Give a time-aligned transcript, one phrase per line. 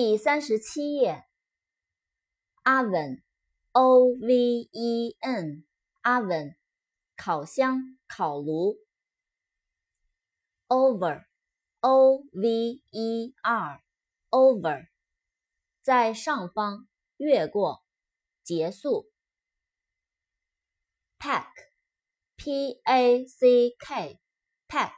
[0.00, 1.24] 第三十七页
[2.62, 6.54] ，oven，o v e n，oven，
[7.16, 8.76] 烤箱、烤炉。
[10.68, 14.86] over，o v e r，over，
[15.82, 16.86] 在上方，
[17.16, 17.82] 越过，
[18.44, 19.10] 结束。
[21.18, 24.92] pack，p a c k，pack，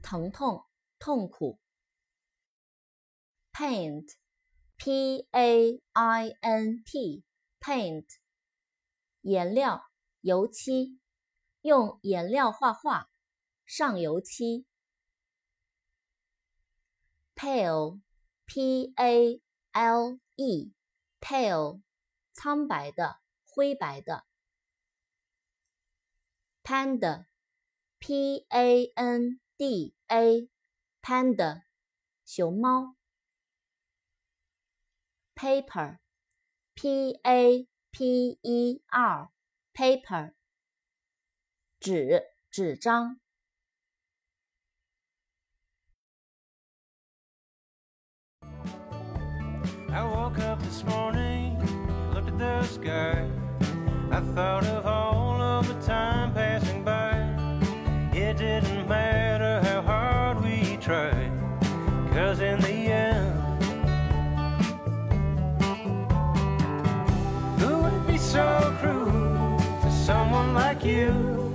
[0.00, 0.64] 疼痛、
[1.00, 1.58] 痛苦。
[3.52, 8.06] Paint，P A I N T，paint，
[9.22, 9.82] 颜料、
[10.20, 11.00] 油漆，
[11.62, 13.10] 用颜料画画，
[13.64, 14.64] 上油漆。
[17.34, 21.82] Pale，P A L E，pale，
[22.32, 24.24] 苍白的、灰白的。
[26.66, 27.26] Panda,
[28.00, 30.48] P A N D A,
[31.00, 31.62] panda,
[32.24, 32.96] 熊猫。
[35.36, 36.00] Paper,
[36.74, 39.28] P A P E R,
[39.72, 40.32] paper,
[41.78, 43.20] 纸纸张。
[49.92, 51.56] I woke up this morning,
[52.12, 53.30] looked at the sky.
[54.10, 54.75] I thought of
[70.96, 71.45] you.